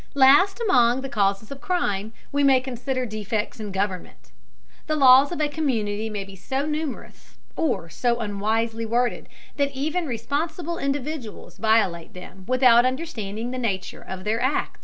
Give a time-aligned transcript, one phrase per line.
[0.15, 4.31] Last among the causes of crime we may consider defects in government.
[4.87, 10.07] The laws of a community may be so numerous, or so unwisely worded, that even
[10.07, 14.79] responsible individuals violate them without understanding the nature of their act.